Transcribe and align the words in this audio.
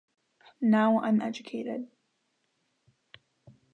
Now 0.63 0.99
I'm 1.01 1.21
educated. 1.21 1.87